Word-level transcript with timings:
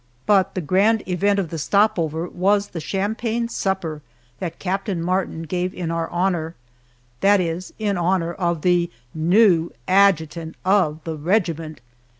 But 0.25 0.55
the 0.55 0.61
grand 0.61 1.07
event 1.07 1.37
of 1.37 1.51
the 1.51 1.59
stop 1.59 1.99
over 1.99 2.27
was 2.27 2.69
the 2.69 2.79
champagne 2.79 3.47
supper 3.49 4.01
that 4.39 4.57
Captain 4.57 4.99
Martin 4.99 5.43
gave 5.43 5.75
in 5.75 5.91
our 5.91 6.09
honor 6.09 6.55
that 7.19 7.39
is, 7.39 7.71
in 7.77 7.97
honor 7.97 8.33
of 8.33 8.63
the 8.63 8.89
new 9.13 9.71
adjutant 9.87 10.55
of 10.65 11.03
the 11.03 11.15
regiment. 11.15 11.81